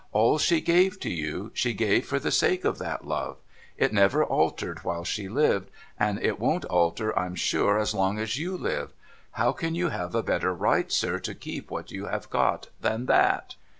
[0.11, 3.37] All she gave to you, she gave for the sake of that love.
[3.77, 8.35] It never altered while she lived; and it won't alter, I'm sure, as long as
[8.35, 8.93] you live.
[9.33, 13.05] How can you have a better right, sir, to keep what you have got than
[13.05, 13.53] that